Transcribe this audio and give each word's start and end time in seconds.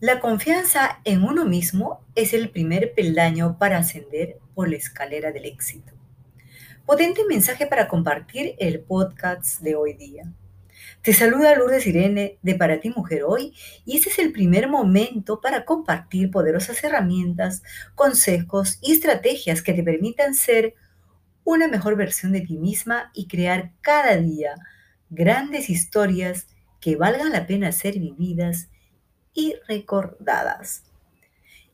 La 0.00 0.20
confianza 0.20 1.00
en 1.02 1.24
uno 1.24 1.44
mismo 1.44 2.04
es 2.14 2.32
el 2.32 2.50
primer 2.50 2.94
peldaño 2.94 3.58
para 3.58 3.78
ascender 3.78 4.38
por 4.54 4.70
la 4.70 4.76
escalera 4.76 5.32
del 5.32 5.44
éxito. 5.44 5.92
Potente 6.86 7.22
mensaje 7.28 7.66
para 7.66 7.88
compartir 7.88 8.54
el 8.60 8.78
podcast 8.78 9.60
de 9.60 9.74
hoy 9.74 9.94
día. 9.94 10.32
Te 11.02 11.12
saluda 11.12 11.56
Lourdes 11.56 11.84
Irene 11.88 12.38
de 12.42 12.54
Para 12.54 12.78
ti 12.78 12.90
Mujer 12.90 13.24
Hoy 13.24 13.56
y 13.84 13.96
este 13.96 14.10
es 14.10 14.20
el 14.20 14.30
primer 14.30 14.68
momento 14.68 15.40
para 15.40 15.64
compartir 15.64 16.30
poderosas 16.30 16.84
herramientas, 16.84 17.64
consejos 17.96 18.78
y 18.80 18.92
estrategias 18.92 19.62
que 19.62 19.74
te 19.74 19.82
permitan 19.82 20.36
ser 20.36 20.74
una 21.42 21.66
mejor 21.66 21.96
versión 21.96 22.30
de 22.30 22.42
ti 22.42 22.56
misma 22.56 23.10
y 23.14 23.26
crear 23.26 23.72
cada 23.80 24.16
día 24.16 24.54
grandes 25.10 25.68
historias 25.68 26.46
que 26.80 26.94
valgan 26.94 27.32
la 27.32 27.48
pena 27.48 27.72
ser 27.72 27.98
vividas 27.98 28.68
y 29.34 29.54
recordadas. 29.66 30.82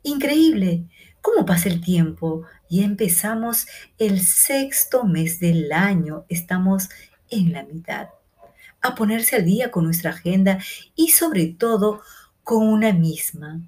Increíble 0.03 0.85
cómo 1.21 1.47
pasa 1.47 1.69
el 1.69 1.81
tiempo 1.81 2.43
y 2.69 2.85
empezamos 2.85 3.67
el 3.99 4.21
sexto 4.21 5.05
mes 5.05 5.41
del 5.41 5.73
año, 5.73 6.27
estamos 6.29 6.89
en 7.31 7.53
la 7.53 7.65
mitad, 7.65 8.09
a 8.81 8.95
ponerse 8.95 9.37
al 9.37 9.45
día 9.45 9.71
con 9.71 9.85
nuestra 9.85 10.11
agenda 10.11 10.59
y 10.95 11.09
sobre 11.09 11.47
todo 11.47 12.03
con 12.43 12.69
una 12.69 12.93
misma. 12.93 13.63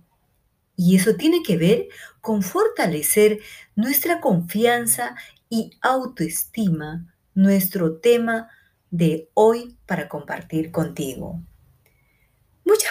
Y 0.77 0.97
eso 0.97 1.15
tiene 1.15 1.43
que 1.43 1.57
ver 1.57 1.89
con 2.21 2.43
fortalecer 2.43 3.41
nuestra 3.75 4.21
confianza 4.21 5.16
y 5.49 5.71
autoestima, 5.80 7.15
nuestro 7.35 7.97
tema 7.97 8.51
de 8.91 9.30
hoy 9.32 9.77
para 9.87 10.09
compartir 10.09 10.71
contigo. 10.71 11.41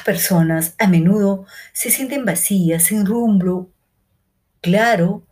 Personas 0.05 0.75
a 0.77 0.85
menudo 0.85 1.47
se 1.73 1.89
sienten 1.89 2.25
vacías, 2.25 2.83
sin 2.83 3.07
rumbo, 3.07 3.71
claro, 4.61 5.23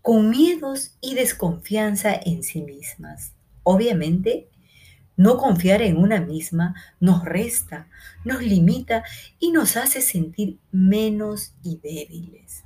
con 0.00 0.30
miedos 0.30 0.96
y 1.00 1.16
desconfianza 1.16 2.14
en 2.14 2.44
sí 2.44 2.62
mismas. 2.62 3.32
Obviamente, 3.64 4.48
no 5.16 5.38
confiar 5.38 5.82
en 5.82 5.96
una 5.96 6.20
misma 6.20 6.76
nos 7.00 7.24
resta, 7.24 7.88
nos 8.24 8.42
limita 8.42 9.02
y 9.40 9.50
nos 9.50 9.76
hace 9.76 10.00
sentir 10.00 10.58
menos 10.70 11.54
y 11.64 11.80
débiles. 11.82 12.62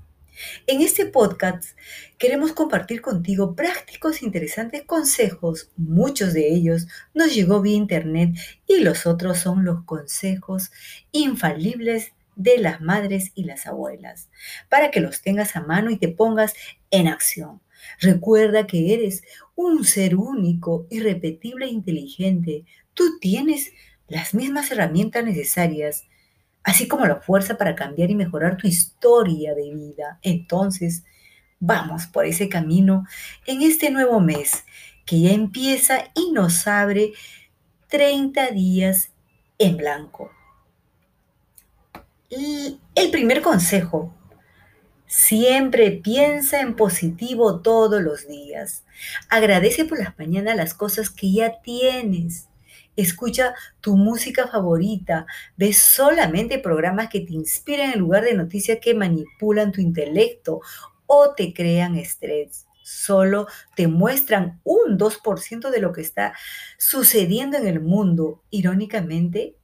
En 0.66 0.82
este 0.82 1.06
podcast 1.06 1.78
queremos 2.18 2.52
compartir 2.52 3.00
contigo 3.00 3.54
prácticos 3.54 4.20
e 4.20 4.26
interesantes 4.26 4.82
consejos. 4.84 5.70
Muchos 5.76 6.32
de 6.32 6.52
ellos 6.52 6.86
nos 7.14 7.34
llegó 7.34 7.60
vía 7.60 7.76
internet 7.76 8.36
y 8.66 8.80
los 8.80 9.06
otros 9.06 9.38
son 9.38 9.64
los 9.64 9.84
consejos 9.84 10.70
infalibles 11.12 12.12
de 12.34 12.58
las 12.58 12.80
madres 12.80 13.32
y 13.34 13.44
las 13.44 13.66
abuelas, 13.66 14.28
para 14.68 14.90
que 14.90 15.00
los 15.00 15.22
tengas 15.22 15.56
a 15.56 15.62
mano 15.62 15.90
y 15.90 15.96
te 15.96 16.08
pongas 16.08 16.54
en 16.90 17.08
acción. 17.08 17.62
Recuerda 18.00 18.66
que 18.66 18.92
eres 18.92 19.22
un 19.54 19.84
ser 19.84 20.16
único, 20.16 20.86
irrepetible 20.90 21.66
e 21.66 21.70
inteligente. 21.70 22.64
Tú 22.94 23.18
tienes 23.20 23.72
las 24.08 24.34
mismas 24.34 24.70
herramientas 24.70 25.24
necesarias 25.24 26.04
así 26.66 26.88
como 26.88 27.06
la 27.06 27.20
fuerza 27.20 27.56
para 27.56 27.76
cambiar 27.76 28.10
y 28.10 28.16
mejorar 28.16 28.56
tu 28.56 28.66
historia 28.66 29.54
de 29.54 29.72
vida. 29.72 30.18
Entonces, 30.20 31.04
vamos 31.60 32.06
por 32.06 32.26
ese 32.26 32.48
camino 32.48 33.06
en 33.46 33.62
este 33.62 33.88
nuevo 33.90 34.18
mes 34.18 34.64
que 35.06 35.20
ya 35.20 35.30
empieza 35.30 36.10
y 36.12 36.32
nos 36.32 36.66
abre 36.66 37.12
30 37.86 38.50
días 38.50 39.10
en 39.58 39.76
blanco. 39.76 40.32
Y 42.28 42.80
el 42.96 43.12
primer 43.12 43.42
consejo, 43.42 44.12
siempre 45.06 45.92
piensa 45.92 46.60
en 46.60 46.74
positivo 46.74 47.60
todos 47.60 48.02
los 48.02 48.26
días. 48.26 48.82
Agradece 49.28 49.84
por 49.84 50.00
las 50.00 50.18
mañanas 50.18 50.56
las 50.56 50.74
cosas 50.74 51.10
que 51.10 51.30
ya 51.30 51.62
tienes 51.62 52.48
escucha 52.96 53.54
tu 53.80 53.96
música 53.96 54.48
favorita, 54.48 55.26
ves 55.56 55.78
solamente 55.78 56.58
programas 56.58 57.08
que 57.08 57.20
te 57.20 57.34
inspiran 57.34 57.92
en 57.92 58.00
lugar 58.00 58.24
de 58.24 58.34
noticias 58.34 58.78
que 58.80 58.94
manipulan 58.94 59.72
tu 59.72 59.80
intelecto 59.80 60.60
o 61.06 61.34
te 61.34 61.52
crean 61.52 61.96
estrés. 61.96 62.66
Solo 62.82 63.46
te 63.74 63.88
muestran 63.88 64.60
un 64.64 64.98
2% 64.98 65.70
de 65.70 65.80
lo 65.80 65.92
que 65.92 66.00
está 66.00 66.34
sucediendo 66.78 67.56
en 67.56 67.66
el 67.66 67.80
mundo. 67.80 68.42
Irónicamente, 68.50 69.56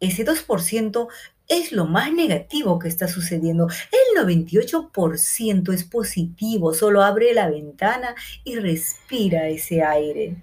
ese 0.00 0.26
2% 0.26 1.08
es 1.48 1.70
lo 1.70 1.86
más 1.86 2.12
negativo 2.12 2.78
que 2.78 2.88
está 2.88 3.06
sucediendo. 3.06 3.68
El 4.16 4.26
98% 4.26 5.72
es 5.72 5.84
positivo. 5.84 6.74
Solo 6.74 7.02
abre 7.02 7.32
la 7.34 7.48
ventana 7.48 8.16
y 8.42 8.56
respira 8.56 9.46
ese 9.48 9.84
aire. 9.84 10.36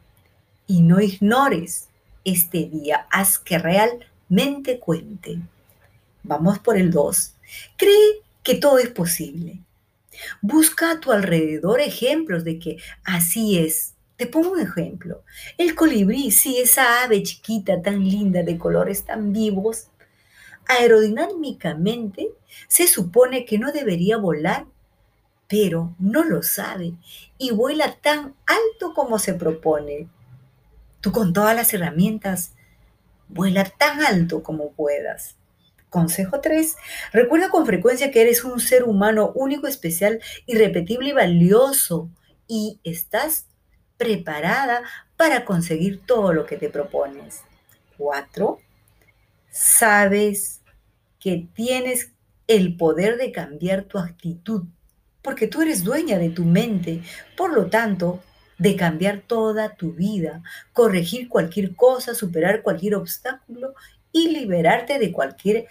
Y 0.65 0.81
no 0.81 1.01
ignores 1.01 1.89
este 2.23 2.65
día. 2.65 3.07
Haz 3.11 3.39
que 3.39 3.57
realmente 3.57 4.79
cuente. 4.79 5.39
Vamos 6.23 6.59
por 6.59 6.77
el 6.77 6.91
2. 6.91 7.33
Cree 7.77 8.21
que 8.43 8.55
todo 8.55 8.77
es 8.77 8.89
posible. 8.89 9.59
Busca 10.41 10.91
a 10.91 10.99
tu 10.99 11.11
alrededor 11.11 11.81
ejemplos 11.81 12.43
de 12.43 12.59
que 12.59 12.77
así 13.03 13.59
es. 13.59 13.93
Te 14.15 14.27
pongo 14.27 14.51
un 14.51 14.61
ejemplo. 14.61 15.23
El 15.57 15.75
colibrí, 15.75 16.31
sí, 16.31 16.59
esa 16.59 17.03
ave 17.03 17.23
chiquita, 17.23 17.81
tan 17.81 18.07
linda, 18.07 18.43
de 18.43 18.57
colores 18.57 19.03
tan 19.03 19.33
vivos, 19.33 19.87
aerodinámicamente 20.67 22.29
se 22.67 22.87
supone 22.87 23.45
que 23.45 23.57
no 23.57 23.71
debería 23.71 24.17
volar, 24.17 24.65
pero 25.47 25.95
no 25.99 26.23
lo 26.23 26.41
sabe 26.41 26.93
y 27.37 27.51
vuela 27.51 27.95
tan 28.01 28.33
alto 28.45 28.93
como 28.93 29.19
se 29.19 29.33
propone. 29.33 30.07
Tú 31.03 31.11
con 31.11 31.33
todas 31.33 31.53
las 31.53 31.73
herramientas, 31.73 32.53
vuela 33.27 33.65
tan 33.65 34.05
alto 34.05 34.41
como 34.41 34.71
puedas. 34.71 35.35
Consejo 35.89 36.39
3. 36.39 36.77
Recuerda 37.11 37.49
con 37.49 37.65
frecuencia 37.65 38.09
que 38.09 38.21
eres 38.21 38.45
un 38.45 38.61
ser 38.61 38.85
humano 38.85 39.33
único, 39.35 39.67
especial, 39.67 40.21
irrepetible 40.45 41.09
y 41.09 41.11
valioso 41.11 42.09
y 42.47 42.79
estás 42.85 43.47
preparada 43.97 44.83
para 45.17 45.43
conseguir 45.43 45.99
todo 46.05 46.31
lo 46.31 46.45
que 46.45 46.55
te 46.55 46.69
propones. 46.69 47.41
4. 47.97 48.59
Sabes 49.51 50.61
que 51.19 51.49
tienes 51.53 52.13
el 52.47 52.77
poder 52.77 53.17
de 53.17 53.33
cambiar 53.33 53.83
tu 53.83 53.99
actitud 53.99 54.63
porque 55.21 55.47
tú 55.47 55.61
eres 55.63 55.83
dueña 55.83 56.17
de 56.17 56.29
tu 56.29 56.45
mente. 56.45 57.01
Por 57.35 57.51
lo 57.51 57.65
tanto, 57.65 58.23
de 58.63 58.77
cambiar 58.77 59.19
toda 59.19 59.75
tu 59.75 59.91
vida, 59.91 60.41
corregir 60.71 61.27
cualquier 61.27 61.75
cosa, 61.75 62.15
superar 62.15 62.61
cualquier 62.61 62.95
obstáculo 62.95 63.73
y 64.13 64.29
liberarte 64.29 64.99
de 64.99 65.11
cualquier 65.11 65.67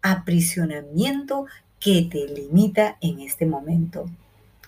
aprisionamiento 0.00 1.44
que 1.78 2.08
te 2.10 2.26
limita 2.26 2.96
en 3.02 3.20
este 3.20 3.44
momento. 3.44 4.06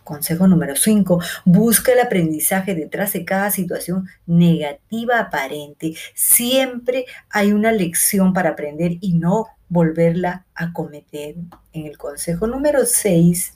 Consejo 0.05 0.47
número 0.47 0.77
5. 0.77 1.19
Busca 1.47 1.93
el 1.93 2.01
aprendizaje 2.01 2.75
detrás 2.75 3.15
de 3.15 3.25
cada 3.25 3.51
situación 3.51 4.07
negativa 4.27 5.19
aparente. 5.19 5.95
Siempre 6.15 7.07
hay 7.31 7.53
una 7.53 7.73
lección 7.73 8.35
para 8.35 8.51
aprender 8.51 8.99
y 9.01 9.15
no 9.15 9.47
volverla 9.71 10.45
a 10.55 10.75
cometer. 10.75 11.37
En 11.73 11.87
el 11.87 11.97
consejo 11.97 12.47
número 12.47 12.85
6 12.85 13.56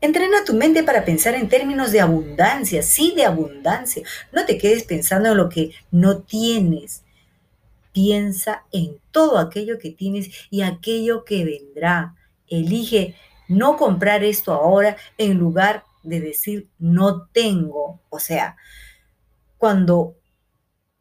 Entrena 0.00 0.44
tu 0.44 0.52
mente 0.52 0.82
para 0.82 1.04
pensar 1.04 1.34
en 1.34 1.48
términos 1.48 1.90
de 1.90 2.00
abundancia, 2.00 2.82
sí, 2.82 3.14
de 3.16 3.24
abundancia. 3.24 4.02
No 4.30 4.44
te 4.44 4.58
quedes 4.58 4.84
pensando 4.84 5.30
en 5.30 5.38
lo 5.38 5.48
que 5.48 5.72
no 5.90 6.18
tienes. 6.18 7.02
Piensa 7.92 8.64
en 8.72 8.98
todo 9.10 9.38
aquello 9.38 9.78
que 9.78 9.90
tienes 9.90 10.30
y 10.50 10.60
aquello 10.60 11.24
que 11.24 11.44
vendrá. 11.44 12.14
Elige 12.46 13.14
no 13.48 13.76
comprar 13.76 14.22
esto 14.22 14.52
ahora 14.52 14.96
en 15.16 15.38
lugar 15.38 15.84
de 16.02 16.20
decir 16.20 16.68
no 16.78 17.26
tengo. 17.28 18.00
O 18.10 18.18
sea, 18.18 18.56
cuando 19.56 20.16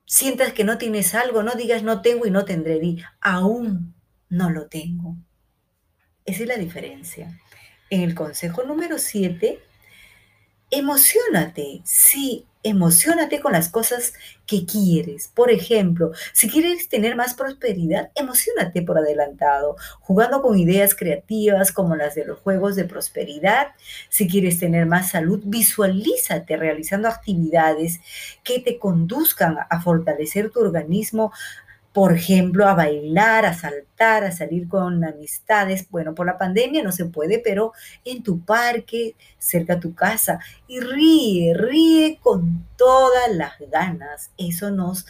sientas 0.05 0.53
que 0.53 0.63
no 0.63 0.77
tienes 0.77 1.13
algo, 1.15 1.43
no 1.43 1.55
digas 1.55 1.83
no 1.83 2.01
tengo 2.01 2.25
y 2.25 2.31
no 2.31 2.45
tendré. 2.45 2.79
Di 2.79 3.03
aún 3.19 3.93
no 4.29 4.49
lo 4.49 4.67
tengo. 4.67 5.17
Esa 6.23 6.43
es 6.43 6.47
la 6.47 6.55
diferencia 6.55 7.37
en 7.89 8.01
el 8.01 8.15
consejo 8.15 8.63
número 8.63 8.97
7, 8.97 9.59
emocionate, 10.71 11.81
sí, 11.83 12.45
emocionate 12.65 13.39
con 13.41 13.51
las 13.51 13.69
cosas 13.69 14.13
que 14.47 14.65
quieres. 14.65 15.27
Por 15.27 15.51
ejemplo, 15.51 16.11
si 16.33 16.49
quieres 16.49 16.89
tener 16.89 17.15
más 17.15 17.35
prosperidad, 17.35 18.09
emocionate 18.15 18.81
por 18.81 18.97
adelantado, 18.97 19.75
jugando 19.99 20.41
con 20.41 20.57
ideas 20.57 20.95
creativas 20.95 21.71
como 21.71 21.95
las 21.95 22.15
de 22.15 22.25
los 22.25 22.39
juegos 22.39 22.75
de 22.75 22.85
prosperidad. 22.85 23.67
Si 24.09 24.27
quieres 24.27 24.59
tener 24.59 24.87
más 24.87 25.11
salud, 25.11 25.41
visualízate 25.45 26.57
realizando 26.57 27.07
actividades 27.07 27.99
que 28.43 28.59
te 28.59 28.79
conduzcan 28.79 29.57
a 29.69 29.81
fortalecer 29.81 30.49
tu 30.49 30.59
organismo 30.59 31.31
por 31.95 32.11
ejemplo, 32.11 32.67
a 32.67 32.73
bailar, 32.73 33.45
a 33.45 33.53
saltar, 33.53 34.25
a 34.25 34.31
salir 34.33 34.67
con 34.67 35.01
amistades. 35.05 35.89
Bueno, 35.89 36.13
por 36.13 36.25
la 36.25 36.37
pandemia 36.37 36.83
no 36.83 36.91
se 36.91 37.05
puede, 37.05 37.39
pero 37.39 37.71
en 38.03 38.21
tu 38.21 38.41
parque, 38.41 39.15
cerca 39.37 39.75
a 39.75 39.79
tu 39.79 39.95
casa. 39.95 40.39
Y 40.67 40.81
ríe, 40.81 41.53
ríe 41.53 42.19
con 42.21 42.67
todas 42.75 43.33
las 43.33 43.53
ganas. 43.71 44.31
Eso 44.37 44.71
nos 44.71 45.05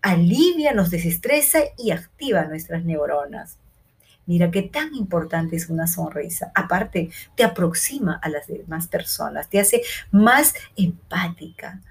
alivia, 0.00 0.72
nos 0.72 0.90
desestresa 0.90 1.58
y 1.76 1.90
activa 1.90 2.46
nuestras 2.46 2.86
neuronas. 2.86 3.58
Mira 4.24 4.50
qué 4.50 4.62
tan 4.62 4.94
importante 4.94 5.56
es 5.56 5.68
una 5.68 5.86
sonrisa. 5.86 6.52
Aparte, 6.54 7.10
te 7.36 7.44
aproxima 7.44 8.14
a 8.14 8.30
las 8.30 8.46
demás 8.46 8.86
personas, 8.86 9.50
te 9.50 9.60
hace 9.60 9.82
más 10.10 10.54
empática. 10.74 11.82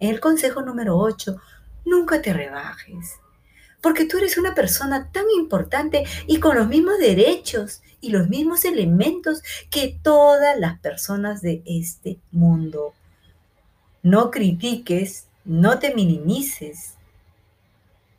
El 0.00 0.18
consejo 0.18 0.62
número 0.62 0.96
8, 0.96 1.36
nunca 1.84 2.22
te 2.22 2.32
rebajes 2.32 3.18
porque 3.80 4.04
tú 4.04 4.18
eres 4.18 4.38
una 4.38 4.54
persona 4.54 5.10
tan 5.12 5.24
importante 5.36 6.04
y 6.26 6.40
con 6.40 6.56
los 6.56 6.68
mismos 6.68 6.98
derechos 6.98 7.82
y 8.00 8.10
los 8.10 8.28
mismos 8.28 8.64
elementos 8.64 9.42
que 9.70 9.98
todas 10.02 10.58
las 10.58 10.78
personas 10.80 11.42
de 11.42 11.62
este 11.64 12.18
mundo. 12.30 12.94
No 14.02 14.30
critiques, 14.30 15.26
no 15.44 15.78
te 15.78 15.94
minimices, 15.94 16.94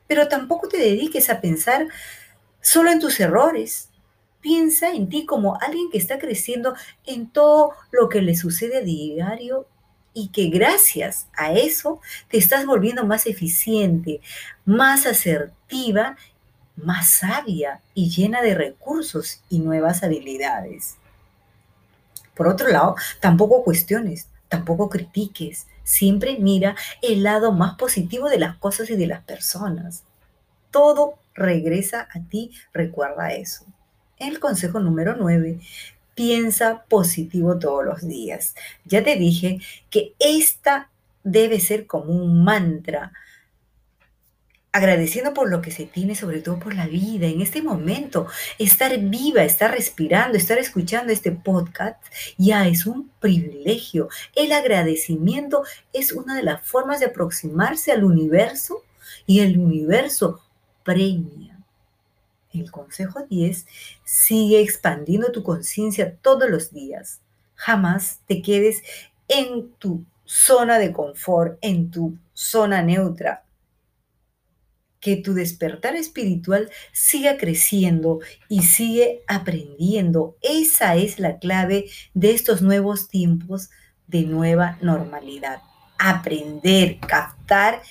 pero 0.07 0.27
tampoco 0.27 0.67
te 0.67 0.77
dediques 0.77 1.29
a 1.29 1.41
pensar 1.41 1.87
solo 2.61 2.91
en 2.91 2.99
tus 2.99 3.19
errores. 3.19 3.89
Piensa 4.41 4.91
en 4.91 5.09
ti 5.09 5.25
como 5.25 5.59
alguien 5.61 5.89
que 5.91 5.97
está 5.97 6.17
creciendo 6.17 6.73
en 7.05 7.29
todo 7.29 7.73
lo 7.91 8.09
que 8.09 8.21
le 8.21 8.35
sucede 8.35 8.77
a 8.77 8.81
diario 8.81 9.67
y 10.13 10.29
que 10.29 10.49
gracias 10.49 11.27
a 11.35 11.53
eso 11.53 12.01
te 12.29 12.37
estás 12.37 12.65
volviendo 12.65 13.05
más 13.05 13.25
eficiente, 13.25 14.21
más 14.65 15.05
asertiva, 15.05 16.17
más 16.75 17.07
sabia 17.07 17.81
y 17.93 18.09
llena 18.09 18.41
de 18.41 18.55
recursos 18.55 19.41
y 19.49 19.59
nuevas 19.59 20.03
habilidades. 20.03 20.95
Por 22.35 22.47
otro 22.47 22.69
lado, 22.69 22.95
tampoco 23.19 23.63
cuestiones, 23.63 24.27
tampoco 24.47 24.89
critiques, 24.89 25.67
siempre 25.83 26.37
mira 26.39 26.75
el 27.01 27.23
lado 27.23 27.51
más 27.51 27.75
positivo 27.75 28.29
de 28.29 28.39
las 28.39 28.55
cosas 28.57 28.89
y 28.89 28.95
de 28.95 29.07
las 29.07 29.23
personas. 29.23 30.03
Todo 30.71 31.15
regresa 31.33 32.07
a 32.13 32.19
ti, 32.19 32.51
recuerda 32.73 33.33
eso. 33.33 33.65
El 34.17 34.39
consejo 34.39 34.79
número 34.79 35.15
9, 35.17 35.59
piensa 36.19 36.83
positivo 36.89 37.59
todos 37.59 37.85
los 37.85 38.05
días. 38.05 38.53
Ya 38.83 39.01
te 39.01 39.15
dije 39.15 39.61
que 39.89 40.15
esta 40.19 40.89
debe 41.23 41.61
ser 41.61 41.87
como 41.87 42.11
un 42.11 42.43
mantra, 42.43 43.13
agradeciendo 44.73 45.33
por 45.33 45.49
lo 45.49 45.61
que 45.61 45.71
se 45.71 45.85
tiene, 45.85 46.15
sobre 46.15 46.41
todo 46.41 46.59
por 46.59 46.75
la 46.75 46.87
vida, 46.87 47.27
en 47.27 47.39
este 47.39 47.61
momento, 47.61 48.27
estar 48.57 48.99
viva, 48.99 49.43
estar 49.43 49.71
respirando, 49.71 50.37
estar 50.37 50.57
escuchando 50.57 51.13
este 51.13 51.31
podcast, 51.31 52.03
ya 52.37 52.67
es 52.67 52.85
un 52.85 53.09
privilegio. 53.21 54.09
El 54.35 54.51
agradecimiento 54.51 55.63
es 55.93 56.11
una 56.11 56.35
de 56.35 56.43
las 56.43 56.61
formas 56.67 56.99
de 56.99 57.05
aproximarse 57.05 57.93
al 57.93 58.03
universo 58.03 58.83
y 59.25 59.39
el 59.39 59.57
universo 59.57 60.41
premia 60.83 61.58
el 62.61 62.71
consejo 62.71 63.25
10, 63.29 63.65
sigue 64.03 64.61
expandiendo 64.61 65.31
tu 65.31 65.43
conciencia 65.43 66.15
todos 66.21 66.49
los 66.49 66.71
días. 66.71 67.21
Jamás 67.55 68.19
te 68.27 68.41
quedes 68.41 68.83
en 69.27 69.71
tu 69.79 70.05
zona 70.25 70.77
de 70.79 70.93
confort, 70.93 71.57
en 71.61 71.89
tu 71.89 72.17
zona 72.33 72.81
neutra. 72.81 73.43
Que 74.99 75.15
tu 75.15 75.33
despertar 75.33 75.95
espiritual 75.95 76.69
siga 76.91 77.37
creciendo 77.37 78.19
y 78.49 78.63
sigue 78.63 79.23
aprendiendo. 79.27 80.35
Esa 80.41 80.95
es 80.95 81.19
la 81.19 81.39
clave 81.39 81.89
de 82.13 82.31
estos 82.31 82.61
nuevos 82.61 83.07
tiempos 83.07 83.69
de 84.07 84.23
nueva 84.23 84.77
normalidad. 84.81 85.61
Aprender, 85.97 86.99
captar 86.99 87.81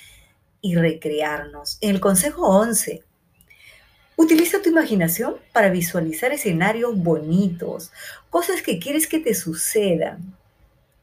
y 0.61 0.75
recrearnos. 0.75 1.77
En 1.81 1.91
el 1.91 1.99
consejo 1.99 2.47
11, 2.47 3.03
Utiliza 4.19 4.61
tu 4.61 4.67
imaginación 4.67 5.37
para 5.53 5.69
visualizar 5.69 6.33
escenarios 6.33 6.93
bonitos, 6.93 7.93
cosas 8.29 8.61
que 8.61 8.77
quieres 8.77 9.07
que 9.07 9.19
te 9.19 9.33
sucedan. 9.33 10.35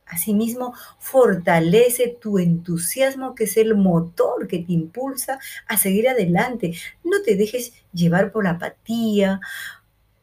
Asimismo, 0.05 0.75
fortalece 0.99 2.09
tu 2.21 2.39
entusiasmo, 2.39 3.35
que 3.35 3.45
es 3.45 3.57
el 3.57 3.75
motor 3.75 4.47
que 4.47 4.59
te 4.59 4.75
impulsa 4.75 5.39
a 5.67 5.79
seguir 5.79 6.11
adelante. 6.11 6.75
No 7.05 7.23
te 7.25 7.37
dejes 7.37 7.73
llevar 7.95 8.33
por 8.33 8.45
la 8.45 8.51
apatía, 8.51 9.41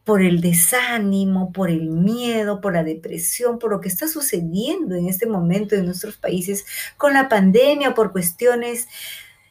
por 0.04 0.22
el 0.22 0.40
desánimo, 0.40 1.52
por 1.52 1.72
el 1.72 1.90
miedo, 1.90 2.62
por 2.62 2.74
la 2.74 2.84
depresión, 2.84 3.58
por 3.58 3.72
lo 3.72 3.82
que 3.82 3.90
está 3.90 4.08
sucediendo 4.08 4.94
en 4.94 5.10
este 5.10 5.26
momento 5.26 5.74
en 5.74 5.88
nuestros 5.88 6.18
países 6.18 6.64
con 6.98 7.16
la 7.16 7.28
pandemia, 7.28 7.96
por 7.96 8.12
cuestiones 8.12 8.88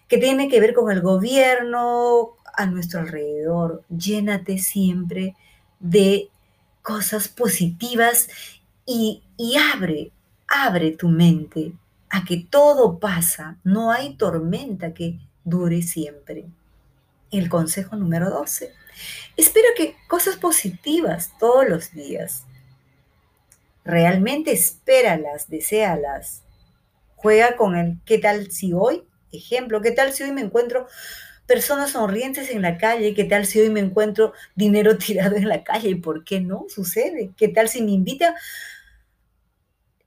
que 0.07 0.19
tienen 0.19 0.49
que 0.49 0.61
ver 0.61 0.75
con 0.75 0.93
el 0.93 1.01
gobierno, 1.01 2.37
a 2.55 2.67
nuestro 2.67 3.01
alrededor. 3.01 3.83
Llénate 3.89 4.59
siempre 4.59 5.37
de 5.81 6.29
cosas 6.83 7.29
positivas 7.29 8.29
y, 8.87 9.23
y 9.37 9.57
abre, 9.57 10.13
abre 10.49 10.93
tu 10.93 11.09
mente 11.09 11.73
a 12.11 12.25
que 12.25 12.47
todo 12.49 12.99
pasa. 12.99 13.57
No 13.65 13.91
hay 13.91 14.15
tormenta 14.17 14.93
que 14.93 15.19
dure 15.45 15.83
siempre. 15.83 16.47
El 17.31 17.49
consejo 17.49 17.97
número 17.97 18.31
12. 18.31 18.73
Espera 19.37 19.69
que 19.77 19.97
cosas 20.09 20.37
positivas 20.37 21.33
todos 21.39 21.69
los 21.69 21.93
días. 21.93 22.45
Realmente 23.85 24.53
espéralas, 24.53 25.49
deséalas. 25.49 26.43
Juega 27.17 27.57
con 27.57 27.77
el 27.77 27.99
qué 28.05 28.19
tal 28.19 28.51
si 28.51 28.73
hoy, 28.73 29.05
ejemplo, 29.33 29.81
qué 29.81 29.93
tal 29.93 30.13
si 30.13 30.25
hoy 30.25 30.33
me 30.33 30.43
encuentro 30.43 30.87
personas 31.47 31.91
sonrientes 31.93 32.51
en 32.51 32.63
la 32.63 32.79
calle, 32.79 33.15
¿qué 33.15 33.25
tal 33.25 33.47
si 33.47 33.61
hoy 33.61 33.71
me 33.71 33.81
encuentro 33.81 34.33
dinero 34.55 34.97
tirado 34.99 35.37
en 35.37 35.49
la 35.49 35.65
calle? 35.65 35.97
¿Por 35.97 36.25
qué 36.25 36.41
no? 36.41 36.67
Sucede. 36.69 37.31
¿Qué 37.37 37.49
tal 37.49 37.69
si 37.69 37.83
me 37.83 37.93
invita 37.93 38.35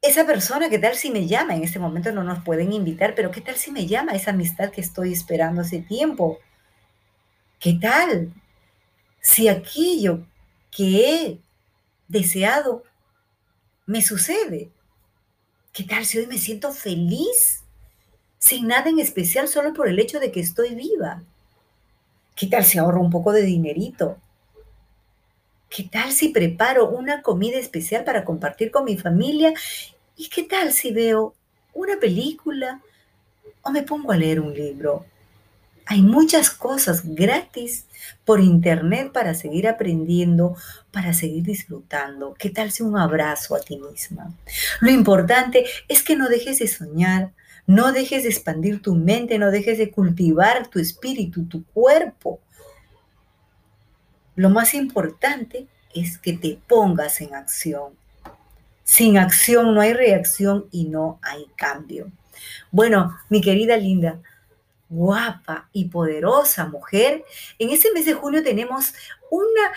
esa 0.02 0.26
persona? 0.26 0.70
¿Qué 0.70 0.80
tal 0.80 0.96
si 0.96 1.12
me 1.12 1.28
llama? 1.28 1.56
En 1.56 1.64
este 1.64 1.80
momento 1.80 2.12
no 2.12 2.24
nos 2.24 2.44
pueden 2.44 2.74
invitar, 2.74 3.15
pero 3.15 3.32
¿qué 3.32 3.42
tal 3.42 3.56
si 3.56 3.72
me 3.72 3.88
llama 3.88 4.13
esa 4.13 4.32
amistad 4.32 4.72
que 4.72 4.82
estoy 4.82 5.13
esperando 5.13 5.62
hace 5.62 5.80
tiempo? 5.80 6.39
¿Qué 7.60 7.74
tal 7.74 8.32
si 9.22 9.48
aquello 9.48 10.25
que 10.72 11.10
he 11.10 11.39
deseado 12.08 12.84
me 13.86 14.01
sucede? 14.01 14.70
¿Qué 15.74 15.84
tal 15.84 16.06
si 16.06 16.20
hoy 16.20 16.27
me 16.27 16.38
siento 16.38 16.72
feliz? 16.72 17.64
Sin 18.46 18.68
nada 18.68 18.92
en 18.92 19.00
especial, 19.00 19.48
solo 19.48 19.74
por 19.74 19.88
el 19.88 19.98
hecho 19.98 20.20
de 20.20 20.32
que 20.32 20.40
estoy 20.40 20.75
viva. 20.75 21.24
¿Qué 22.36 22.46
tal 22.46 22.64
si 22.64 22.78
ahorro 22.78 23.02
un 23.02 23.10
poco 23.10 23.32
de 23.32 23.42
dinerito? 23.42 24.18
¿Qué 25.68 25.84
tal 25.84 26.12
si 26.12 26.30
preparo 26.30 26.90
una 26.90 27.24
comida 27.24 27.58
especial 27.58 28.04
para 28.04 28.24
compartir 28.24 28.70
con 28.70 28.86
mi 28.86 28.98
familia? 28.98 29.52
¿Y 30.16 30.30
qué 30.30 30.44
tal 30.44 30.72
si 30.74 30.92
veo 30.92 31.34
una 31.74 32.00
película 32.00 32.82
o 33.64 33.72
me 33.72 33.82
pongo 33.82 34.12
a 34.12 34.18
leer 34.18 34.40
un 34.40 34.54
libro? 34.54 35.08
Hay 35.88 36.04
muchas 36.04 36.52
cosas 36.52 37.02
gratis 37.04 37.86
por 38.25 38.42
internet 38.42 39.12
para 39.12 39.34
seguir 39.34 39.68
aprendiendo, 39.68 40.56
para 40.92 41.14
seguir 41.14 41.44
disfrutando. 41.44 42.36
¿Qué 42.38 42.52
tal 42.52 42.72
si 42.72 42.84
un 42.84 42.96
abrazo 42.96 43.56
a 43.56 43.60
ti 43.60 43.78
misma? 43.78 44.32
Lo 44.82 44.92
importante 44.92 45.66
es 45.88 46.04
que 46.04 46.16
no 46.16 46.30
dejes 46.30 46.60
de 46.60 46.68
soñar, 46.68 47.32
no 47.67 47.91
dejes 47.91 48.24
de 48.24 48.29
expandir 48.29 48.81
tu 48.81 48.95
mente, 48.95 49.39
no 49.39 49.51
dejes 49.51 49.77
de 49.77 49.91
cultivar 49.91 50.67
tu 50.67 50.79
espíritu, 50.79 51.45
tu 51.45 51.65
cuerpo. 51.65 52.39
Lo 54.36 54.50
más 54.50 54.74
importante 54.74 55.67
es 55.93 56.17
que 56.17 56.34
te 56.34 56.60
pongas 56.67 57.22
en 57.22 57.34
acción. 57.34 57.93
Sin 58.84 59.17
acción 59.17 59.74
no 59.74 59.81
hay 59.81 59.93
reacción 59.93 60.67
y 60.72 60.86
no 60.86 61.19
hay 61.24 61.48
cambio. 61.55 62.12
Bueno, 62.72 63.17
mi 63.29 63.41
querida 63.41 63.77
linda, 63.77 64.19
guapa 64.89 65.69
y 65.74 65.86
poderosa 65.86 66.67
mujer, 66.67 67.24
en 67.57 67.72
este 67.72 67.91
mes 67.93 68.05
de 68.05 68.13
junio 68.13 68.43
tenemos 68.43 68.93
una 69.31 69.72